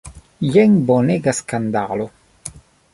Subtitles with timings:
[0.55, 2.11] Jen bonega skandalo!